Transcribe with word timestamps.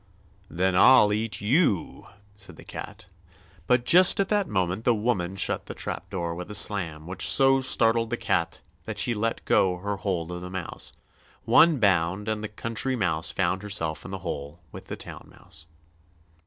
"Then 0.49 0.75
I'll 0.75 1.13
eat 1.13 1.41
you," 1.41 2.07
said 2.35 2.55
the 2.55 2.63
cat. 2.63 3.05
But 3.67 3.85
just 3.85 4.19
at 4.19 4.29
that 4.29 4.47
moment 4.47 4.83
the 4.83 4.95
woman 4.95 5.35
shut 5.35 5.67
the 5.67 5.75
trap 5.75 6.09
door 6.09 6.33
with 6.33 6.49
a 6.49 6.55
slam, 6.55 7.05
which 7.05 7.29
so 7.29 7.61
startled 7.61 8.09
the 8.09 8.17
cat 8.17 8.61
that 8.85 8.97
she 8.97 9.13
let 9.13 9.45
go 9.45 9.77
her 9.77 9.97
hold 9.97 10.31
of 10.31 10.41
the 10.41 10.49
mouse. 10.49 10.91
One 11.45 11.77
bound 11.77 12.27
and 12.27 12.43
the 12.43 12.49
Country 12.49 12.95
Mouse 12.95 13.29
found 13.29 13.61
herself 13.61 14.03
in 14.03 14.09
the 14.09 14.17
hole 14.25 14.59
with 14.71 14.85
the 14.85 14.95
Town 14.97 15.27
Mouse. 15.29 15.67